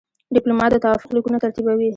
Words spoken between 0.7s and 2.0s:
د توافق لیکونه ترتیبوي.